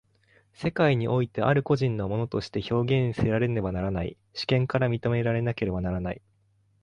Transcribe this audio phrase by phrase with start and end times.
[0.53, 6.23] 世界においてある個人の物として表現せられねばならない、主権から認められなければならない。